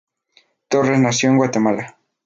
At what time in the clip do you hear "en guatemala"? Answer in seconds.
1.29-1.99